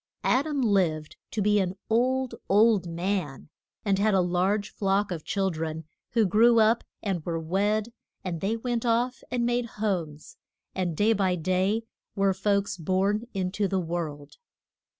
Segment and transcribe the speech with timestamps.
[0.23, 3.49] Ad am lived to be an old, old man,
[3.85, 7.93] and had a large flock of chil dren, who grew up and were wed,
[8.23, 10.37] and they went off and made homes,
[10.73, 11.83] and day by day
[12.15, 14.37] were folks born in to the world.